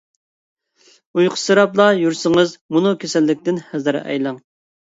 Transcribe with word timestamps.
ئۇيقۇسىراپلا 1.19 1.87
يۈرسىڭىز 1.99 2.57
مۇنۇ 2.77 2.97
كېسەللىكتىن 3.05 3.63
ھەزەر 3.71 4.01
ئەيلەڭ. 4.05 4.43